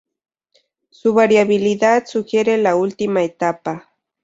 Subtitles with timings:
[0.89, 3.91] Su variabilidad sugiere la última etapa.